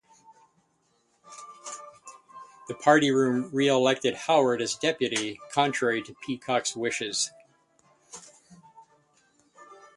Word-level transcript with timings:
The 2.67 2.73
party 2.73 3.11
room 3.11 3.51
re-elected 3.53 4.15
Howard 4.15 4.59
as 4.59 4.73
Deputy, 4.73 5.39
contrary 5.51 6.01
to 6.01 6.15
Peacock's 6.25 6.75
wishes. 6.75 7.29